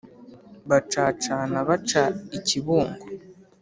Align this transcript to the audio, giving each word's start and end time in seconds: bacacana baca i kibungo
bacacana 0.69 1.57
baca 1.67 2.03
i 2.37 2.39
kibungo 2.47 3.05